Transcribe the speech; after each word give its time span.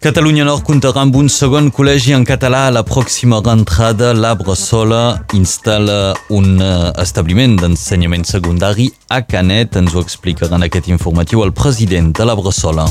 Catalunya 0.00 0.46
Nord 0.48 0.62
comptarà 0.64 1.02
amb 1.04 1.16
un 1.20 1.26
segon 1.28 1.66
col·legi 1.76 2.14
en 2.16 2.22
català 2.24 2.62
a 2.66 2.70
la 2.72 2.80
pròxima 2.88 3.42
rentrada. 3.44 4.14
La 4.16 4.30
Bressola 4.32 5.02
instal·la 5.36 6.14
un 6.32 6.56
eh, 6.56 6.70
establiment 7.04 7.58
d'ensenyament 7.60 8.24
secundari 8.24 8.88
a 9.12 9.20
Canet. 9.20 9.76
Ens 9.76 9.92
ho 9.92 10.00
explicarà 10.00 10.56
en 10.56 10.64
aquest 10.70 10.88
informatiu 10.88 11.44
el 11.44 11.52
president 11.52 12.14
de 12.16 12.24
la 12.24 12.38
Bressola. 12.40 12.88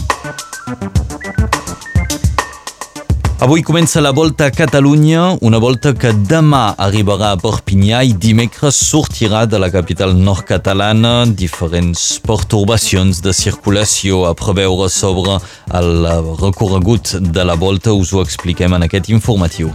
Avui 3.42 3.62
comença 3.64 4.02
la 4.02 4.12
Volta 4.12 4.48
a 4.48 4.52
Catalunya, 4.52 5.38
una 5.40 5.60
volta 5.64 5.94
que 5.96 6.12
demà 6.12 6.74
arribarà 6.76 7.30
a 7.32 7.38
Perpinyà 7.40 8.02
i 8.04 8.12
dimecres 8.12 8.76
sortirà 8.76 9.46
de 9.48 9.62
la 9.64 9.70
capital 9.72 10.12
nord-catalana. 10.12 11.24
Diferents 11.40 12.20
pertorbacions 12.20 13.24
de 13.24 13.32
circulació 13.32 14.26
a 14.28 14.36
preveure 14.36 14.90
sobre 14.92 15.40
el 15.72 16.04
recorregut 16.44 17.16
de 17.32 17.48
la 17.48 17.56
Volta 17.56 17.96
us 17.96 18.12
ho 18.12 18.20
expliquem 18.28 18.76
en 18.76 18.90
aquest 18.90 19.08
informatiu. 19.08 19.72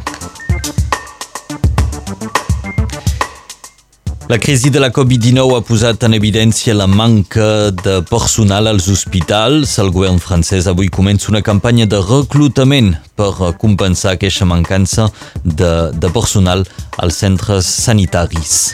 La 4.26 4.38
crisi 4.38 4.70
de 4.70 4.80
la 4.80 4.88
Covid-19 4.88 5.58
ha 5.58 5.62
posat 5.68 6.06
en 6.06 6.14
evidència 6.16 6.72
la 6.72 6.86
manca 6.88 7.68
de 7.76 7.98
personal 8.08 8.70
als 8.70 8.86
hospitals. 8.88 9.74
El 9.82 9.90
govern 9.92 10.16
francès 10.16 10.64
avui 10.70 10.88
comença 10.88 11.28
una 11.28 11.42
campanya 11.44 11.84
de 11.84 12.00
reclutament 12.00 12.94
per 13.20 13.52
compensar 13.60 14.14
aquesta 14.14 14.48
mancança 14.48 15.10
de, 15.44 15.92
de 15.92 16.08
personal 16.08 16.64
als 16.96 17.20
centres 17.20 17.68
sanitaris. 17.84 18.72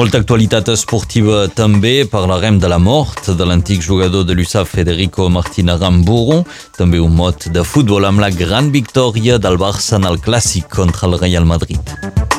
Molta 0.00 0.22
actualitat 0.22 0.72
esportiva 0.72 1.44
també. 1.52 2.06
Parlarem 2.08 2.56
de 2.62 2.72
la 2.72 2.80
mort 2.80 3.28
de 3.28 3.44
l'antic 3.44 3.84
jugador 3.84 4.24
de 4.24 4.32
l'USAF 4.32 4.72
Federico 4.78 5.28
Martín 5.28 5.68
Aramburu. 5.68 6.40
També 6.78 7.02
un 7.04 7.12
mot 7.12 7.50
de 7.52 7.66
futbol 7.68 8.08
amb 8.08 8.24
la 8.24 8.32
gran 8.32 8.72
victòria 8.72 9.36
del 9.36 9.60
Barça 9.60 10.00
en 10.00 10.08
el 10.08 10.22
clàssic 10.24 10.72
contra 10.72 11.10
el 11.10 11.20
Real 11.20 11.44
Madrid. 11.44 12.37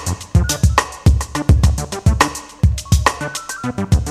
Thank 3.72 4.08
you. 4.08 4.09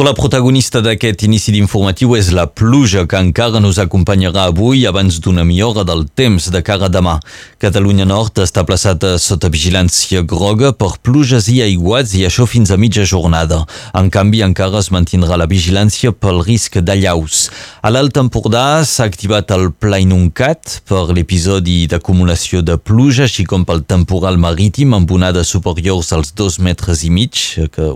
Però 0.00 0.08
la 0.08 0.16
protagonista 0.16 0.80
d'aquest 0.80 1.26
inici 1.26 1.52
d'informatiu 1.52 2.14
és 2.16 2.30
la 2.32 2.46
pluja 2.48 3.02
que 3.04 3.18
encara 3.20 3.60
nos 3.60 3.76
acompanyarà 3.82 4.46
avui 4.48 4.86
abans 4.88 5.18
d'una 5.20 5.42
millora 5.44 5.82
del 5.84 6.06
temps 6.16 6.46
de 6.48 6.62
cara 6.64 6.86
a 6.88 6.92
demà. 6.94 7.18
Catalunya 7.60 8.06
Nord 8.08 8.38
està 8.40 8.62
plaçada 8.64 9.18
sota 9.20 9.50
vigilància 9.52 10.22
groga 10.24 10.70
per 10.72 10.94
pluges 11.04 11.50
i 11.52 11.58
aiguats 11.66 12.14
i 12.16 12.24
això 12.24 12.46
fins 12.48 12.72
a 12.72 12.78
mitja 12.80 13.04
jornada. 13.04 13.58
En 13.92 14.08
canvi, 14.08 14.40
encara 14.46 14.80
es 14.80 14.88
mantindrà 14.88 15.36
la 15.36 15.48
vigilància 15.50 16.14
pel 16.16 16.40
risc 16.46 16.78
d'allaus. 16.80 17.50
A 17.84 17.92
l'Alt 17.92 18.16
Empordà 18.22 18.80
s'ha 18.88 19.04
activat 19.04 19.52
el 19.52 19.68
Pla 19.68 19.98
Inuncat 20.00 20.78
per 20.88 21.10
l'episodi 21.12 21.82
d'acumulació 21.92 22.62
de 22.64 22.78
pluja, 22.80 23.28
així 23.28 23.44
com 23.44 23.68
pel 23.68 23.84
temporal 23.84 24.40
marítim 24.40 24.96
amb 24.96 25.12
onades 25.12 25.52
superiors 25.52 26.14
als 26.16 26.32
dos 26.32 26.56
metres 26.56 27.04
i 27.04 27.12
mig, 27.12 27.44
que 27.76 27.90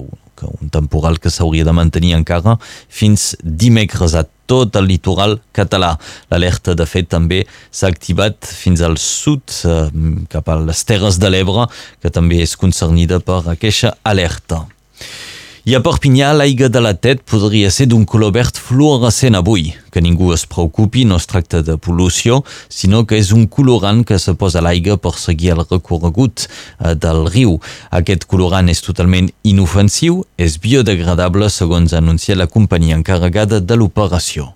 un 0.61 0.71
temporal 0.73 1.19
que 1.19 1.33
s'hauria 1.33 1.65
de 1.67 1.75
mantenir 1.77 2.15
encara 2.17 2.57
fins 2.89 3.33
dimecres 3.43 4.15
a 4.15 4.25
tot 4.47 4.77
el 4.77 4.89
litoral 4.91 5.39
català. 5.57 5.95
L'alerta, 6.31 6.75
de 6.77 6.87
fet, 6.89 7.09
també 7.09 7.45
s'ha 7.71 7.89
activat 7.89 8.45
fins 8.45 8.85
al 8.85 8.99
sud, 9.01 9.43
eh, 9.65 9.89
cap 10.31 10.49
a 10.49 10.59
les 10.61 10.85
Terres 10.85 11.19
de 11.19 11.31
l'Ebre, 11.31 11.69
que 12.03 12.11
també 12.11 12.43
és 12.43 12.57
concernida 12.57 13.21
per 13.21 13.43
aquesta 13.49 13.97
alerta. 14.05 14.67
I 15.65 15.73
a 15.73 15.79
Perpinyà, 15.81 16.35
l'aigua 16.37 16.69
de 16.69 16.81
la 16.85 16.91
Tet 16.93 17.23
podria 17.25 17.71
ser 17.73 17.87
d'un 17.89 18.03
color 18.05 18.35
verd 18.37 18.59
fluorescent 18.61 19.33
avui. 19.39 19.71
Que 19.89 20.03
ningú 20.05 20.27
es 20.35 20.43
preocupi, 20.45 21.07
no 21.09 21.17
es 21.17 21.25
tracta 21.25 21.63
de 21.65 21.79
pol·lució, 21.81 22.43
sinó 22.69 23.07
que 23.09 23.17
és 23.17 23.31
un 23.33 23.47
colorant 23.49 24.03
que 24.05 24.19
se 24.21 24.35
posa 24.37 24.61
a 24.61 24.65
l'aigua 24.67 24.99
per 25.01 25.15
seguir 25.17 25.55
el 25.55 25.63
recorregut 25.63 26.45
eh, 26.45 26.93
del 26.93 27.25
riu. 27.31 27.55
Aquest 27.97 28.27
colorant 28.29 28.69
és 28.69 28.85
totalment 28.85 29.31
inofensiu, 29.41 30.21
és 30.37 30.59
biodegradable, 30.61 31.49
segons 31.49 31.97
anuncia 31.97 32.37
la 32.37 32.51
companyia 32.59 33.01
encarregada 33.01 33.63
de 33.65 33.81
l'operació. 33.81 34.51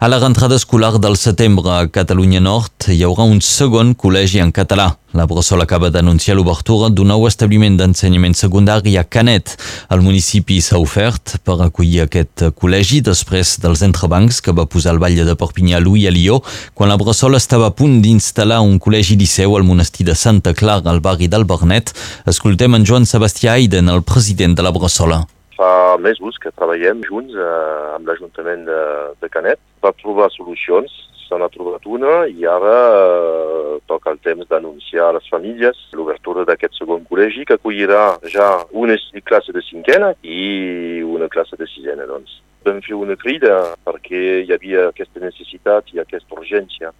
A 0.00 0.06
la 0.06 0.20
rentrada 0.20 0.54
escolar 0.54 1.00
del 1.00 1.16
setembre 1.16 1.72
a 1.74 1.88
Catalunya 1.90 2.38
Nord 2.38 2.86
hi 2.94 3.00
haurà 3.02 3.24
un 3.26 3.40
segon 3.42 3.96
col·legi 3.98 4.38
en 4.38 4.52
català. 4.54 4.92
La 5.18 5.24
Bressol 5.26 5.64
acaba 5.64 5.88
d'anunciar 5.90 6.36
l'obertura 6.38 6.86
d'un 6.94 7.08
nou 7.10 7.24
establiment 7.26 7.74
d'ensenyament 7.74 8.36
secundari 8.38 8.92
a 8.94 9.02
Canet. 9.02 9.56
El 9.90 10.04
municipi 10.06 10.60
s'ha 10.62 10.78
ofert 10.78 11.40
per 11.42 11.56
acollir 11.64 12.04
aquest 12.04 12.44
col·legi 12.54 13.00
després 13.08 13.56
dels 13.58 13.82
entrebancs 13.82 14.38
que 14.38 14.54
va 14.54 14.68
posar 14.70 14.92
el 14.94 15.00
batlle 15.02 15.24
de 15.26 15.34
Perpinyà 15.34 15.80
Louis 15.82 16.06
a 16.06 16.12
Lió 16.14 16.38
quan 16.78 16.92
la 16.92 16.98
Bressol 17.00 17.34
estava 17.34 17.72
a 17.72 17.74
punt 17.74 17.96
d'instal·lar 18.04 18.60
un 18.62 18.76
col·legi 18.78 19.16
liceu 19.18 19.56
al 19.58 19.66
monestir 19.66 20.06
de 20.06 20.14
Santa 20.14 20.54
Clara 20.54 20.92
al 20.92 21.02
barri 21.02 21.26
del 21.26 21.42
Bernet. 21.42 21.90
Escoltem 22.30 22.78
en 22.78 22.86
Joan 22.86 23.02
Sebastià 23.02 23.58
Aiden, 23.58 23.90
el 23.90 24.06
president 24.06 24.54
de 24.54 24.62
la 24.62 24.70
Bressola 24.70 25.24
fa 25.58 25.98
mesos 25.98 26.38
que 26.38 26.54
treballem 26.54 27.02
junts 27.02 27.34
eh, 27.34 27.94
amb 27.96 28.06
l'Ajuntament 28.06 28.64
de, 28.68 28.80
de 29.18 29.28
Canet 29.32 29.60
per 29.82 29.92
trobar 29.98 30.30
solucions. 30.30 30.92
Se 31.26 31.36
n'ha 31.36 31.50
trobat 31.52 31.84
una 31.84 32.22
i 32.30 32.46
ara 32.48 32.76
eh, 32.94 33.72
toca 33.90 34.14
el 34.14 34.20
temps 34.24 34.46
d'anunciar 34.48 35.08
a 35.10 35.16
les 35.18 35.26
famílies 35.28 35.80
l'obertura 35.98 36.46
d'aquest 36.48 36.78
segon 36.78 37.02
col·legi 37.10 37.44
que 37.48 37.58
acollirà 37.58 38.04
ja 38.32 38.46
una 38.70 38.96
classe 39.28 39.52
de 39.52 39.64
cinquena 39.66 40.14
i 40.22 41.02
una 41.02 41.28
classe 41.28 41.58
de 41.58 41.66
sisena. 41.74 42.06
Doncs. 42.08 42.38
Vam 42.64 42.80
fer 42.86 42.96
una 42.96 43.18
crida 43.18 43.58
perquè 43.84 44.22
hi 44.46 44.54
havia 44.54 44.88
aquesta 44.88 45.20
necessitat 45.24 45.90
i 45.92 46.00
aquesta 46.00 46.38
urgència 46.38 46.94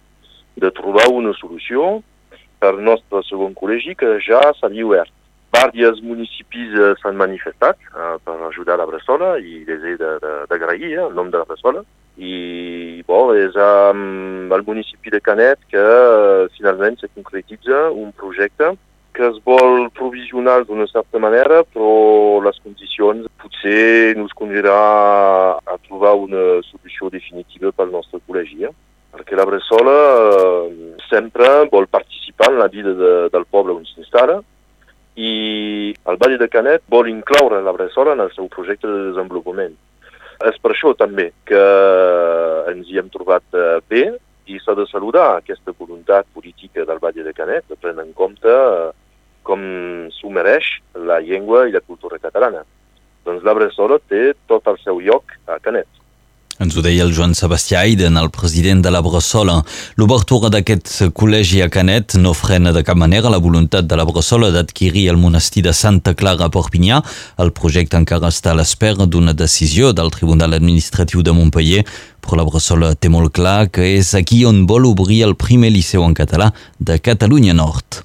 de 0.59 0.71
trobar 0.75 1.07
una 1.15 1.31
solució 1.39 2.01
per 2.59 2.73
al 2.73 2.83
nostre 2.83 3.23
segon 3.29 3.55
col·legi 3.55 3.95
que 3.95 4.17
ja 4.25 4.43
s'havia 4.59 4.85
obert 4.85 5.15
Diversos 5.67 6.01
municipis 6.01 6.71
eh, 6.73 6.93
s'han 7.01 7.17
manifestat 7.19 7.77
eh, 7.91 8.15
per 8.23 8.35
ajudar 8.47 8.77
la 8.79 8.87
Bressola 8.87 9.33
i 9.37 9.63
les 9.67 9.83
he 9.83 9.95
d'agrair 9.99 10.91
eh, 10.93 11.05
el 11.05 11.15
nom 11.17 11.31
de 11.31 11.41
la 11.41 11.47
Bressola. 11.49 11.83
I 12.19 13.03
bo, 13.07 13.33
és 13.35 13.55
amb 13.59 14.53
el 14.55 14.63
municipi 14.67 15.11
de 15.11 15.19
Canet 15.23 15.59
que 15.71 15.83
eh, 15.83 16.47
finalment 16.55 16.99
se 16.99 17.09
concretitza 17.15 17.89
un 17.91 18.11
projecte 18.15 18.73
que 19.15 19.25
es 19.27 19.39
vol 19.43 19.89
provisional 19.97 20.63
d'una 20.63 20.85
certa 20.87 21.19
manera, 21.19 21.63
però 21.73 22.39
les 22.45 22.59
condicions 22.63 23.25
potser 23.41 24.13
ens 24.15 24.31
conduirà 24.37 24.77
a 25.59 25.75
trobar 25.87 26.13
una 26.15 26.45
solució 26.69 27.09
definitiva 27.11 27.73
pel 27.75 27.91
nostre 27.95 28.21
col·legi. 28.23 28.63
Eh? 28.69 28.71
Perquè 29.15 29.35
la 29.35 29.47
Bressola 29.49 29.97
eh, 30.29 30.93
sempre 31.09 31.51
vol 31.73 31.89
participar 31.91 32.53
en 32.53 32.61
la 32.61 32.69
vida 32.71 32.95
de, 32.95 33.13
del 33.33 33.47
poble 33.51 33.75
on 33.75 33.83
s'instal·la, 33.89 34.39
i 35.19 35.91
el 36.07 36.17
Vall 36.21 36.37
de 36.39 36.47
Canet 36.47 36.85
vol 36.87 37.09
incloure 37.11 37.59
la 37.63 37.73
Bressola 37.75 38.15
en 38.15 38.23
el 38.23 38.31
seu 38.31 38.47
projecte 38.51 38.87
de 38.87 39.09
desenvolupament. 39.09 39.75
És 40.47 40.55
per 40.63 40.71
això 40.71 40.93
també 40.95 41.27
que 41.49 41.63
ens 42.71 42.87
hi 42.87 43.01
hem 43.01 43.09
trobat 43.11 43.43
eh, 43.51 43.81
bé 43.91 44.03
i 44.47 44.59
s'ha 44.63 44.77
de 44.79 44.87
saludar 44.87 45.27
aquesta 45.35 45.75
voluntat 45.75 46.29
política 46.33 46.87
del 46.87 47.01
Vall 47.03 47.19
de 47.25 47.35
Canet 47.35 47.67
de 47.67 47.75
prendre 47.75 48.07
en 48.07 48.15
compte 48.15 48.47
eh, 48.47 48.89
com 49.43 49.61
s'ho 50.15 50.31
mereix 50.31 50.77
la 50.95 51.19
llengua 51.19 51.67
i 51.67 51.75
la 51.75 51.83
cultura 51.83 52.21
catalana. 52.23 52.63
Doncs 53.27 53.43
la 53.43 53.57
Bressola 53.57 53.99
té 53.99 54.29
tot 54.47 54.67
el 54.71 54.79
seu 54.85 55.03
lloc 55.03 55.35
a 55.51 55.59
Canet. 55.59 55.98
Ens 56.59 56.75
ho 56.75 56.81
deia 56.83 57.05
el 57.05 57.13
Joan 57.15 57.31
Sebastià 57.39 57.85
Aiden, 57.85 58.17
el 58.19 58.27
president 58.35 58.81
de 58.83 58.91
la 58.91 58.99
Bressola. 58.99 59.53
L'obertura 59.95 60.49
d'aquest 60.51 60.89
col·legi 61.15 61.61
a 61.63 61.69
Canet 61.71 62.17
no 62.19 62.33
frena 62.35 62.73
de 62.75 62.81
cap 62.83 62.99
manera 62.99 63.31
la 63.31 63.39
voluntat 63.39 63.87
de 63.87 63.95
la 63.95 64.03
Bressola 64.03 64.49
d'adquirir 64.51 65.05
el 65.13 65.21
monestir 65.21 65.63
de 65.63 65.71
Santa 65.71 66.11
Clara 66.19 66.49
a 66.49 66.51
Perpinyà. 66.51 66.99
El 67.39 67.53
projecte 67.55 67.95
encara 67.95 68.27
està 68.27 68.51
a 68.51 68.57
l'espera 68.59 69.07
d'una 69.07 69.31
decisió 69.31 69.93
del 69.95 70.11
Tribunal 70.11 70.57
Administratiu 70.59 71.23
de 71.23 71.31
Montpellier, 71.31 71.85
però 72.19 72.41
la 72.41 72.47
Bressola 72.51 72.91
té 72.91 73.07
molt 73.07 73.31
clar 73.39 73.69
que 73.71 73.93
és 73.95 74.11
aquí 74.19 74.43
on 74.43 74.65
vol 74.67 74.91
obrir 74.91 75.23
el 75.29 75.39
primer 75.39 75.71
liceu 75.71 76.03
en 76.03 76.11
català 76.11 76.51
de 76.75 76.99
Catalunya 76.99 77.55
Nord. 77.55 78.03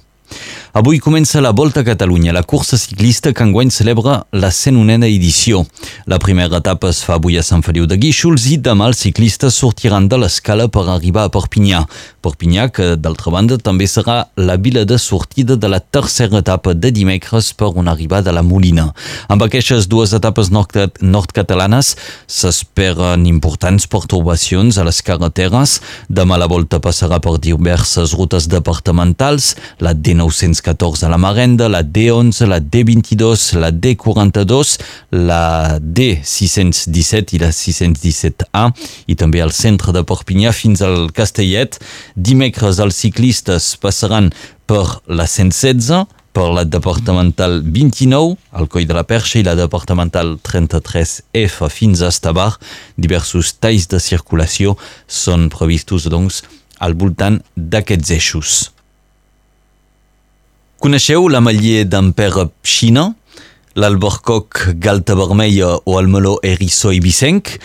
Avui 0.75 0.99
comença 0.99 1.39
la 1.39 1.51
Volta 1.51 1.79
a 1.79 1.83
Catalunya, 1.85 2.33
la 2.33 2.43
cursa 2.43 2.75
ciclista 2.75 3.31
que 3.31 3.45
enguany 3.45 3.69
celebra 3.71 4.25
la 4.35 4.49
101a 4.51 5.07
edició. 5.07 5.61
La 6.05 6.17
primera 6.19 6.57
etapa 6.59 6.89
es 6.91 6.99
fa 6.99 7.13
avui 7.15 7.37
a 7.39 7.43
Sant 7.47 7.61
Feliu 7.63 7.85
de 7.87 7.95
Guíxols 7.95 8.49
i 8.51 8.57
demà 8.59 8.89
els 8.91 8.99
ciclistes 9.05 9.55
sortiran 9.55 10.09
de 10.11 10.19
l'escala 10.19 10.65
per 10.67 10.83
arribar 10.91 11.23
a 11.23 11.31
Perpinyà. 11.31 11.85
Perpinyà, 12.19 12.65
que 12.75 12.87
d'altra 12.99 13.31
banda 13.31 13.55
també 13.55 13.87
serà 13.87 14.25
la 14.35 14.57
vila 14.59 14.83
de 14.83 14.97
sortida 14.99 15.55
de 15.55 15.69
la 15.71 15.79
tercera 15.79 16.41
etapa 16.43 16.73
de 16.75 16.91
dimecres 16.91 17.53
per 17.55 17.71
una 17.71 17.95
arribada 17.95 18.33
a 18.33 18.35
la 18.35 18.43
Molina. 18.43 18.89
Amb 19.31 19.47
aquestes 19.47 19.87
dues 19.87 20.11
etapes 20.11 20.51
nord-catalanes 20.51 21.93
s'esperen 22.27 23.23
importants 23.31 23.87
perturbacions 23.87 24.75
a 24.75 24.83
les 24.83 24.99
carreteres. 24.99 25.79
Demà 26.11 26.35
la 26.35 26.51
volta 26.51 26.83
passarà 26.83 27.23
per 27.23 27.37
diverses 27.39 28.11
rutes 28.19 28.51
departamentals, 28.51 29.53
la 29.79 29.95
D900 29.95 30.64
D214 30.65 31.05
a 31.05 31.09
la 31.09 31.17
Marenda, 31.17 31.69
la 31.69 31.83
D11, 31.83 32.47
la 32.47 32.59
D22, 32.59 33.57
la 33.59 33.71
D42, 33.71 34.79
la 35.11 35.77
D617 35.79 37.35
i 37.35 37.39
la 37.39 37.51
617A 37.53 38.65
i 39.07 39.15
també 39.15 39.41
al 39.41 39.53
centre 39.53 39.93
de 39.93 40.03
Perpinyà 40.03 40.51
fins 40.53 40.81
al 40.81 41.11
Castellet. 41.13 41.77
Dimecres 42.15 42.79
els 42.81 42.97
ciclistes 42.97 43.75
passaran 43.77 44.31
per 44.65 45.01
la 45.05 45.27
116, 45.27 46.05
per 46.35 46.49
la 46.51 46.65
departamental 46.65 47.61
29, 47.63 48.35
al 48.51 48.67
Coll 48.67 48.87
de 48.89 48.97
la 48.97 49.05
Perxa, 49.07 49.39
i 49.39 49.45
la 49.45 49.55
departamental 49.55 50.35
33F 50.43 51.69
fins 51.69 52.01
a 52.01 52.09
Estabar. 52.11 52.55
Diversos 52.97 53.53
talls 53.61 53.87
de 53.87 54.01
circulació 54.01 54.75
són 55.07 55.47
previstos, 55.53 56.09
doncs, 56.11 56.43
al 56.83 56.97
voltant 56.99 57.39
d'aquests 57.55 58.17
eixos. 58.17 58.74
Coneixeu 60.85 61.23
la 61.33 61.39
Mallier 61.41 61.87
d'Ampere 61.89 62.43
Xina? 62.61 63.07
L'albercoc 63.73 64.59
galta 64.77 65.15
vermella 65.17 65.71
o 65.81 65.95
el 65.97 66.05
meló 66.13 66.35
eriçó 66.45 66.91
ibicenc? 66.93 67.55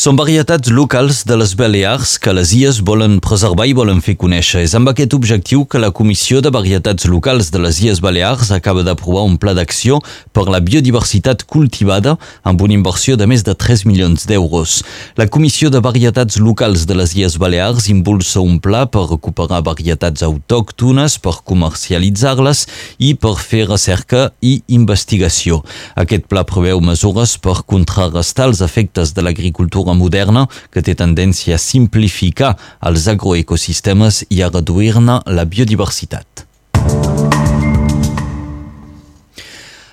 Són 0.00 0.16
varietats 0.16 0.70
locals 0.72 1.18
de 1.28 1.36
les 1.36 1.50
Balears 1.60 2.14
que 2.24 2.32
les 2.32 2.54
IES 2.56 2.78
volen 2.88 3.18
preservar 3.20 3.66
i 3.68 3.74
volen 3.76 3.98
fer 4.00 4.14
conèixer. 4.16 4.62
És 4.64 4.72
amb 4.78 4.88
aquest 4.88 5.12
objectiu 5.12 5.66
que 5.68 5.76
la 5.82 5.90
Comissió 5.92 6.38
de 6.40 6.48
Varietats 6.48 7.04
Locals 7.04 7.50
de 7.52 7.60
les 7.60 7.82
IES 7.84 8.00
Balears 8.00 8.48
acaba 8.56 8.80
d'aprovar 8.80 9.26
un 9.28 9.34
pla 9.36 9.52
d'acció 9.52 9.98
per 10.32 10.46
la 10.48 10.62
biodiversitat 10.64 11.44
cultivada 11.44 12.14
amb 12.48 12.64
una 12.64 12.78
inversió 12.78 13.18
de 13.20 13.26
més 13.28 13.44
de 13.44 13.52
3 13.52 13.82
milions 13.90 14.24
d'euros. 14.24 14.78
La 15.20 15.26
Comissió 15.28 15.68
de 15.68 15.84
Varietats 15.84 16.40
Locals 16.40 16.86
de 16.88 16.96
les 16.96 17.12
IES 17.18 17.36
Balears 17.36 17.90
impulsa 17.92 18.40
un 18.40 18.56
pla 18.56 18.86
per 18.88 19.04
recuperar 19.10 19.60
varietats 19.68 20.24
autòctones, 20.24 21.18
per 21.20 21.42
comercialitzar-les 21.44 22.64
i 23.04 23.12
per 23.20 23.34
fer 23.36 23.66
recerca 23.68 24.30
i 24.40 24.62
investigació. 24.80 25.60
Aquest 25.92 26.24
pla 26.32 26.48
preveu 26.48 26.80
mesures 26.80 27.36
per 27.36 27.58
contrarrestar 27.68 28.48
els 28.48 28.64
efectes 28.64 29.12
de 29.12 29.28
l'agricultura 29.28 29.89
agricultura 29.90 30.10
moderna 30.10 30.46
que 30.72 30.82
té 30.82 30.94
tendència 30.94 31.56
a 31.56 31.62
simplificar 31.62 32.56
els 32.80 33.08
agroecosistemes 33.08 34.24
i 34.30 34.42
a 34.42 34.50
reduir-ne 34.50 35.20
la 35.26 35.44
biodiversitat. 35.44 36.49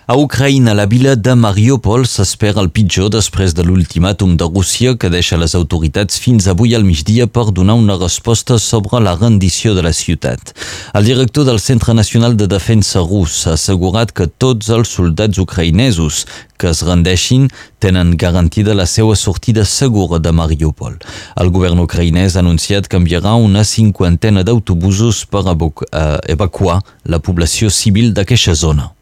A 0.09 0.15
Ucraïna, 0.15 0.71
la 0.74 0.86
vila 0.88 1.18
de 1.19 1.33
Mariupol 1.36 2.06
s'espera 2.07 2.62
el 2.63 2.69
pitjor 2.71 3.09
després 3.12 3.51
de 3.51 3.65
l'ultimàtum 3.68 4.38
de 4.39 4.45
Rússia 4.48 4.94
que 4.95 5.09
deixa 5.12 5.36
les 5.36 5.51
autoritats 5.59 6.21
fins 6.24 6.48
avui 6.48 6.71
al 6.77 6.88
migdia 6.88 7.27
per 7.27 7.51
donar 7.51 7.75
una 7.75 7.98
resposta 8.00 8.56
sobre 8.56 9.01
la 9.04 9.18
rendició 9.19 9.75
de 9.75 9.83
la 9.83 9.92
ciutat. 9.92 10.54
El 10.95 11.12
director 11.12 11.44
del 11.44 11.59
Centre 11.59 11.92
Nacional 11.92 12.39
de 12.39 12.48
Defensa 12.48 13.04
rus 13.04 13.36
ha 13.48 13.57
assegurat 13.59 14.15
que 14.15 14.31
tots 14.31 14.71
els 14.71 14.95
soldats 14.95 15.44
ucraïnesos 15.44 16.24
que 16.56 16.71
es 16.71 16.88
rendeixin 16.88 17.50
tenen 17.83 18.15
garantida 18.15 18.80
la 18.80 18.88
seva 18.88 19.19
sortida 19.19 19.65
segura 19.68 20.24
de 20.24 20.31
Mariupol. 20.31 20.95
El 21.36 21.51
govern 21.51 21.83
ucraïnès 21.83 22.38
ha 22.38 22.45
anunciat 22.48 22.88
que 22.88 22.95
enviarà 22.95 23.36
una 23.36 23.68
cinquantena 23.68 24.48
d'autobusos 24.48 25.25
per 25.27 25.44
eh, 25.51 26.19
evacuar 26.31 26.80
la 27.04 27.19
població 27.19 27.68
civil 27.68 28.13
d'aquesta 28.15 28.56
zona. 28.56 28.94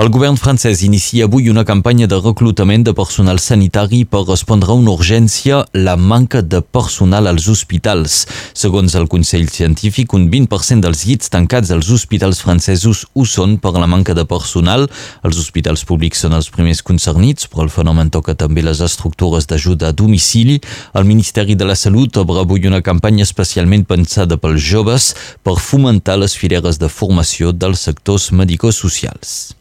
El 0.00 0.08
govern 0.08 0.38
francès 0.40 0.80
inicia 0.80 1.26
avui 1.26 1.50
una 1.52 1.60
campanya 1.68 2.06
de 2.08 2.16
reclutament 2.16 2.86
de 2.86 2.94
personal 2.96 3.36
sanitari 3.36 3.98
per 4.08 4.22
respondre 4.24 4.72
a 4.72 4.76
una 4.80 4.94
urgència 4.96 5.58
la 5.76 5.92
manca 6.00 6.40
de 6.40 6.62
personal 6.62 7.28
als 7.28 7.50
hospitals. 7.52 8.22
Segons 8.56 8.96
el 8.96 9.10
Consell 9.12 9.50
Científic, 9.52 10.14
un 10.16 10.30
20% 10.32 10.86
dels 10.86 11.04
llits 11.04 11.28
tancats 11.28 11.74
als 11.76 11.92
hospitals 11.92 12.40
francesos 12.40 13.04
ho 13.12 13.26
són 13.28 13.58
per 13.60 13.74
la 13.76 13.90
manca 13.92 14.16
de 14.16 14.24
personal. 14.24 14.88
Els 15.20 15.42
hospitals 15.44 15.84
públics 15.84 16.24
són 16.24 16.32
els 16.32 16.48
primers 16.48 16.80
concernits, 16.80 17.44
però 17.52 17.68
el 17.68 17.74
fenomen 17.76 18.08
toca 18.08 18.32
també 18.32 18.64
les 18.64 18.80
estructures 18.80 19.52
d'ajuda 19.52 19.92
a 19.92 19.92
domicili. 19.92 20.62
El 20.96 21.04
Ministeri 21.12 21.60
de 21.60 21.68
la 21.68 21.76
Salut 21.76 22.16
obre 22.24 22.40
avui 22.40 22.64
una 22.64 22.80
campanya 22.80 23.28
especialment 23.28 23.84
pensada 23.84 24.40
pels 24.40 24.64
joves 24.64 25.12
per 25.44 25.60
fomentar 25.60 26.16
les 26.24 26.40
fileres 26.40 26.80
de 26.80 26.88
formació 26.88 27.52
dels 27.52 27.84
sectors 27.84 28.32
medicosocials. 28.32 29.59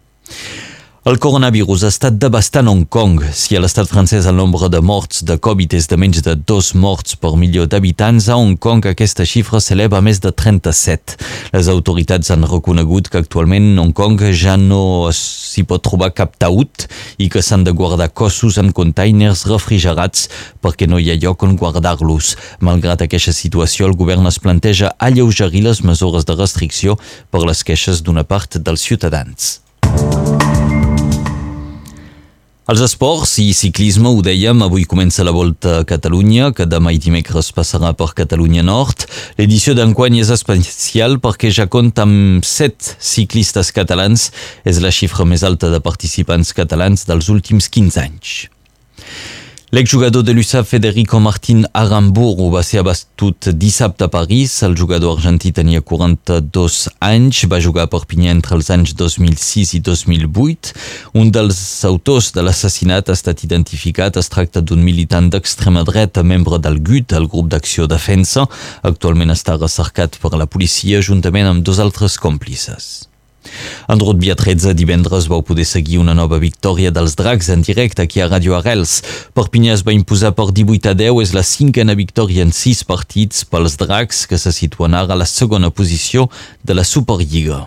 El 1.09 1.15
coronavirus 1.17 1.85
ha 1.87 1.89
estat 1.93 2.17
devastant 2.19 2.67
Hong 2.67 2.83
Kong. 2.91 3.21
Si 3.33 3.55
a 3.55 3.59
l'estat 3.63 3.87
francès 3.87 4.25
el 4.27 4.35
nombre 4.35 4.67
de 4.69 4.81
morts 4.83 5.21
de 5.23 5.37
Covid 5.39 5.71
és 5.77 5.85
de 5.87 5.95
menys 5.95 6.19
de 6.25 6.33
dos 6.35 6.73
morts 6.75 7.15
per 7.15 7.31
milió 7.39 7.63
d'habitants, 7.65 8.27
a 8.27 8.35
Hong 8.35 8.57
Kong 8.59 8.83
aquesta 8.85 9.23
xifra 9.23 9.61
s'eleva 9.63 9.97
a 9.97 10.03
més 10.03 10.19
de 10.19 10.29
37. 10.29 11.15
Les 11.55 11.69
autoritats 11.71 12.29
han 12.35 12.43
reconegut 12.43 13.07
que 13.07 13.21
actualment 13.23 13.79
Hong 13.79 13.93
Kong 13.95 14.21
ja 14.35 14.57
no 14.59 15.07
s'hi 15.15 15.63
pot 15.63 15.85
trobar 15.87 16.11
cap 16.11 16.35
taüt 16.35 16.89
i 17.17 17.29
que 17.31 17.41
s'han 17.41 17.63
de 17.63 17.71
guardar 17.71 18.11
cossos 18.11 18.59
en 18.59 18.73
containers 18.75 19.45
refrigerats 19.47 20.27
perquè 20.59 20.85
no 20.85 20.99
hi 20.99 21.13
ha 21.13 21.17
lloc 21.23 21.47
on 21.47 21.55
guardar-los. 21.55 22.35
Malgrat 22.59 23.07
aquesta 23.07 23.31
situació, 23.31 23.87
el 23.87 23.95
govern 23.95 24.27
es 24.27 24.37
planteja 24.43 24.91
alleugerir 24.99 25.63
les 25.71 25.81
mesures 25.81 26.27
de 26.27 26.35
restricció 26.35 26.99
per 27.31 27.47
les 27.47 27.63
queixes 27.63 28.03
d'una 28.03 28.27
part 28.27 28.59
dels 28.59 28.83
ciutadans. 28.83 29.61
Els 32.69 32.83
esports 32.85 33.31
i 33.41 33.47
ciclisme, 33.57 34.11
ho 34.13 34.19
dèiem, 34.21 34.59
avui 34.61 34.83
comença 34.85 35.23
la 35.25 35.31
Volta 35.33 35.79
a 35.79 35.85
Catalunya, 35.89 36.51
que 36.53 36.67
demà 36.69 36.91
i 36.93 36.99
dimecres 37.01 37.49
passarà 37.57 37.95
per 37.97 38.11
Catalunya 38.19 38.61
Nord. 38.67 39.07
L'edició 39.39 39.73
d'enguany 39.73 40.19
és 40.21 40.29
especial 40.35 41.17
perquè 41.23 41.49
ja 41.49 41.65
compta 41.65 42.05
amb 42.05 42.45
set 42.45 42.91
ciclistes 43.01 43.73
catalans. 43.73 44.29
És 44.69 44.83
la 44.85 44.93
xifra 44.93 45.25
més 45.25 45.41
alta 45.41 45.73
de 45.73 45.81
participants 45.81 46.53
catalans 46.53 47.09
dels 47.09 47.33
últims 47.33 47.73
15 47.73 48.01
anys. 48.05 48.37
L'exjugador 49.71 50.23
de 50.23 50.31
l'USAP 50.33 50.65
Federico 50.65 51.19
Martín 51.19 51.67
Aramburu 51.75 52.47
va 52.49 52.63
ser 52.65 52.79
abatut 52.79 53.51
dissabte 53.53 54.07
a 54.07 54.09
París. 54.09 54.63
El 54.65 54.73
jugador 54.75 55.13
argentí 55.13 55.51
tenia 55.53 55.83
42 55.85 56.87
anys, 57.05 57.43
va 57.45 57.59
jugar 57.61 57.83
a 57.85 57.91
Perpinyà 57.91 58.31
entre 58.33 58.57
els 58.57 58.71
anys 58.73 58.95
2006 58.97 59.75
i 59.77 59.81
2008. 59.85 60.73
Un 61.21 61.29
dels 61.29 61.59
autors 61.85 62.31
de 62.33 62.41
l'assassinat 62.41 63.11
ha 63.11 63.17
estat 63.19 63.43
identificat. 63.45 64.17
Es 64.17 64.33
tracta 64.33 64.65
d'un 64.65 64.81
militant 64.81 65.29
d'extrema 65.29 65.85
dreta, 65.85 66.25
membre 66.25 66.57
del 66.57 66.81
GUT, 66.81 67.13
el 67.13 67.29
grup 67.29 67.53
d'acció 67.53 67.85
defensa. 67.85 68.47
Actualment 68.81 69.29
està 69.37 69.53
recercat 69.59 70.17
per 70.17 70.33
la 70.33 70.49
policia 70.49 71.05
juntament 71.05 71.45
amb 71.45 71.61
dos 71.61 71.77
altres 71.77 72.17
còmplices. 72.17 73.08
En 73.89 73.99
Rugby 73.99 74.29
a 74.29 74.35
13 74.37 74.75
divendres 74.77 75.27
vau 75.31 75.41
poder 75.45 75.65
seguir 75.65 75.97
una 76.01 76.13
nova 76.13 76.37
victòria 76.41 76.91
dels 76.93 77.15
Dracs 77.17 77.49
en 77.49 77.63
directe 77.65 78.03
aquí 78.03 78.21
a 78.21 78.27
Radio 78.27 78.57
Arrels. 78.57 78.99
Perpinyà 79.33 79.73
es 79.73 79.85
va 79.87 79.95
imposar 79.95 80.35
per 80.37 80.51
18 80.51 80.91
a 80.91 80.95
10, 80.99 81.23
és 81.23 81.33
la 81.33 81.45
cinquena 81.47 81.97
victòria 81.97 82.45
en 82.45 82.53
6 82.53 82.85
partits 82.89 83.47
pels 83.49 83.79
Dracs 83.81 84.27
que 84.29 84.37
se 84.37 84.53
situen 84.53 84.93
ara 84.93 85.15
a 85.15 85.21
la 85.23 85.29
segona 85.29 85.71
posició 85.71 86.29
de 86.63 86.77
la 86.77 86.85
Superliga. 86.85 87.65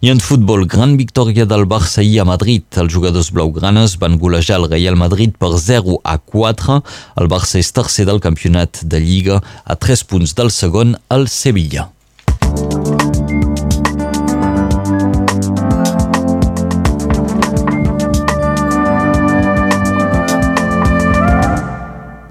I 0.00 0.08
en 0.10 0.20
futbol, 0.24 0.64
gran 0.64 0.96
victòria 0.96 1.44
del 1.44 1.66
Barça 1.68 2.02
i 2.02 2.16
a 2.18 2.24
Madrid. 2.24 2.64
Els 2.80 2.92
jugadors 2.94 3.30
blaugranes 3.36 3.98
van 4.00 4.16
golejar 4.18 4.58
el 4.62 4.68
Real 4.70 4.96
Madrid 4.96 5.36
per 5.36 5.52
0 5.60 6.00
a 6.02 6.16
4. 6.18 6.80
El 7.20 7.28
Barça 7.28 7.60
és 7.60 7.72
tercer 7.76 8.08
del 8.08 8.24
campionat 8.24 8.82
de 8.82 9.04
Lliga 9.04 9.40
a 9.64 9.76
3 9.76 10.06
punts 10.08 10.34
del 10.34 10.50
segon, 10.56 10.96
el 11.12 11.28
Sevilla. 11.28 11.90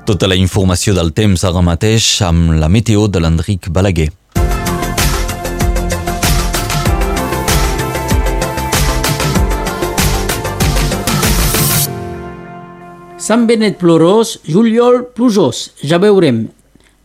Tota 0.09 0.25
la 0.25 0.33
informació 0.33 0.95
del 0.97 1.11
temps 1.13 1.43
ara 1.45 1.61
mateix 1.61 2.05
amb 2.25 2.55
la 2.57 2.65
meteo 2.65 3.03
de 3.13 3.19
l'Enric 3.21 3.67
Balaguer. 3.69 4.07
Sant 13.21 13.45
Benet 13.45 13.77
plorós, 13.77 14.39
juliol 14.49 15.03
plujós, 15.13 15.75
ja 15.85 16.01
veurem. 16.01 16.47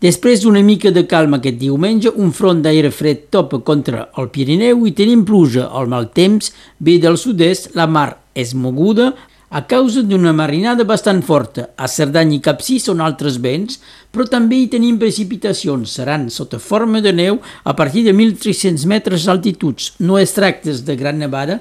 Després 0.01 0.41
d'una 0.41 0.65
mica 0.65 0.89
de 0.89 1.05
calma 1.05 1.43
aquest 1.43 1.61
diumenge, 1.61 2.09
un 2.09 2.33
front 2.33 2.65
d'aire 2.65 2.89
fred 2.89 3.29
topa 3.29 3.61
contra 3.61 4.09
el 4.17 4.33
Pirineu 4.33 4.89
i 4.89 4.97
tenim 4.97 5.29
pluja. 5.29 5.69
El 5.77 5.93
mal 5.93 6.09
temps 6.17 6.55
ve 6.81 6.97
del 7.05 7.21
sud-est, 7.21 7.75
la 7.77 7.85
mar 7.85 8.15
és 8.33 8.57
moguda, 8.57 9.13
a 9.55 9.61
causa 9.63 10.03
d'una 10.03 10.33
marinada 10.35 10.83
bastant 10.83 11.21
forta. 11.23 11.69
A 11.79 11.87
Cerdanya 11.87 12.35
i 12.35 12.43
Capcí 12.43 12.81
són 12.83 12.99
altres 12.99 13.37
vents, 13.39 13.77
però 14.11 14.27
també 14.27 14.59
hi 14.59 14.71
tenim 14.73 14.97
precipitacions. 14.99 15.93
Seran 15.95 16.25
sota 16.35 16.59
forma 16.59 16.99
de 17.05 17.13
neu 17.15 17.39
a 17.63 17.75
partir 17.79 18.03
de 18.03 18.11
1.300 18.11 18.83
metres 18.91 19.29
d'altituds. 19.29 19.93
No 20.03 20.19
es 20.19 20.35
tracta 20.35 20.75
de 20.75 20.97
gran 20.99 21.23
nevada, 21.23 21.61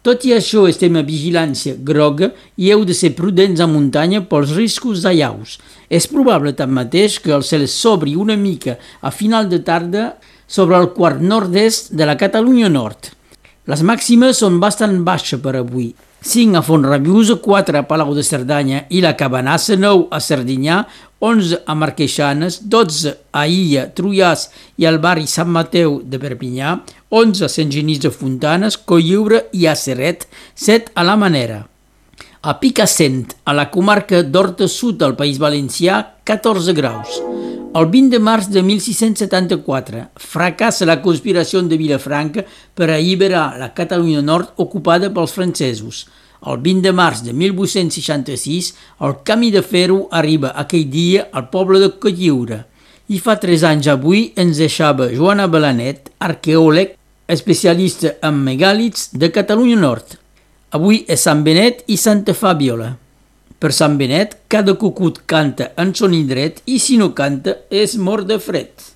tot 0.00 0.24
i 0.24 0.32
això 0.32 0.64
estem 0.70 0.96
a 0.96 1.04
vigilància 1.04 1.76
groga 1.76 2.30
i 2.56 2.70
heu 2.72 2.86
de 2.88 2.96
ser 2.96 3.12
prudents 3.18 3.60
a 3.60 3.68
muntanya 3.68 4.22
pels 4.30 4.56
riscos 4.56 5.04
d'allaus. 5.04 5.58
És 5.92 6.08
probable 6.08 6.54
tanmateix 6.56 7.18
que 7.20 7.36
el 7.36 7.44
cel 7.44 7.68
s'obri 7.68 8.16
una 8.16 8.38
mica 8.40 8.78
a 9.02 9.12
final 9.12 9.52
de 9.52 9.60
tarda 9.60 10.08
sobre 10.48 10.80
el 10.80 10.88
quart 10.96 11.20
nord-est 11.20 11.92
de 11.92 12.08
la 12.08 12.16
Catalunya 12.16 12.72
Nord. 12.72 13.12
Les 13.68 13.84
màximes 13.84 14.40
són 14.40 14.56
bastant 14.62 15.02
baixes 15.04 15.42
per 15.44 15.58
avui. 15.60 15.90
5 16.22 16.56
a 16.56 16.62
Font-Rabius, 16.62 17.34
4 17.42 17.78
a 17.78 17.82
Palau 17.86 18.14
de 18.16 18.22
Cerdanya 18.24 18.84
i 18.90 19.02
la 19.04 19.14
Cabanassa, 19.16 19.76
9 19.76 20.08
a 20.10 20.20
Serdinyà, 20.20 20.80
11 21.20 21.62
a 21.66 21.74
Marqueixanes, 21.74 22.60
12 22.64 23.14
a 23.32 23.46
Illa, 23.46 23.86
Trullàs 23.94 24.48
i 24.76 24.88
al 24.88 24.98
barri 25.00 25.26
Sant 25.30 25.48
Mateu 25.52 26.00
de 26.04 26.20
Perpinyà, 26.20 26.74
11 27.10 27.46
a 27.46 27.52
Sant 27.52 27.72
Genís 27.72 28.02
de 28.02 28.12
Fontanes, 28.12 28.76
Colliure 28.76 29.46
i 29.52 29.66
a 29.66 29.76
Serret, 29.76 30.26
7 30.54 30.92
a 30.94 31.06
la 31.06 31.16
Manera. 31.16 31.62
A 32.42 32.58
Picassent, 32.60 33.34
a 33.44 33.56
la 33.56 33.70
comarca 33.70 34.22
d'Horta 34.22 34.68
Sud 34.68 35.00
del 35.00 35.16
País 35.16 35.40
Valencià, 35.42 36.02
14 36.24 36.76
graus. 36.76 37.20
El 37.76 37.90
20 37.92 38.08
de 38.14 38.18
març 38.24 38.46
de 38.48 38.62
1674 38.64 40.06
fracassa 40.22 40.86
la 40.88 40.94
conspiració 41.04 41.60
de 41.68 41.76
Vilafranca 41.76 42.46
per 42.78 42.86
alliberar 42.88 43.58
la 43.60 43.68
Catalunya 43.76 44.22
Nord 44.24 44.62
ocupada 44.64 45.10
pels 45.12 45.34
francesos. 45.36 45.98
El 46.46 46.62
20 46.64 46.86
de 46.86 46.94
març 46.96 47.20
de 47.26 47.34
1866 47.36 48.72
el 49.04 49.18
camí 49.28 49.50
de 49.52 49.60
fer-ho 49.60 50.06
arriba 50.22 50.54
aquell 50.64 50.88
dia 50.88 51.28
al 51.32 51.50
poble 51.52 51.82
de 51.82 51.92
Colliure. 52.00 52.62
I 53.12 53.20
fa 53.20 53.36
tres 53.42 53.66
anys 53.66 53.90
avui 53.92 54.30
ens 54.40 54.56
deixava 54.62 55.12
Joana 55.12 55.44
Belanet, 55.46 56.14
arqueòleg, 56.16 56.96
especialista 57.28 58.16
en 58.24 58.40
megàlits 58.46 59.10
de 59.12 59.28
Catalunya 59.34 59.76
Nord. 59.82 60.16
Avui 60.72 61.04
és 61.04 61.28
Sant 61.28 61.44
Benet 61.44 61.84
i 61.92 62.00
Santa 62.00 62.32
Fàbiola. 62.32 62.94
Per 63.56 63.70
Sant 63.72 63.94
Benet, 63.96 64.34
cada 64.52 64.74
cucut 64.76 65.22
canta 65.24 65.70
en 65.80 65.94
son 65.96 66.12
indret 66.12 66.60
i 66.68 66.76
si 66.82 66.98
no 67.00 67.14
canta 67.16 67.54
és 67.72 67.96
mort 67.96 68.28
de 68.28 68.36
fred. 68.36 68.95